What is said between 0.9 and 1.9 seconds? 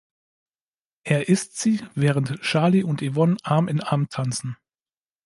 Er isst sie,